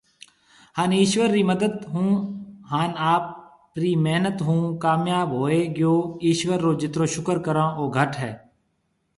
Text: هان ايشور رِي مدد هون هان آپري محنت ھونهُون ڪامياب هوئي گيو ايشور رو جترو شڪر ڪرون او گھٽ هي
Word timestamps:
هان 0.77 0.91
ايشور 0.99 1.29
رِي 1.35 1.43
مدد 1.51 1.75
هون 1.93 2.07
هان 2.71 2.91
آپري 3.13 3.91
محنت 4.05 4.37
ھونهُون 4.45 4.73
ڪامياب 4.83 5.29
هوئي 5.37 5.61
گيو 5.77 5.93
ايشور 6.27 6.57
رو 6.65 6.71
جترو 6.81 7.05
شڪر 7.15 7.37
ڪرون 7.45 7.69
او 7.77 7.83
گھٽ 7.97 8.11
هي 8.23 8.31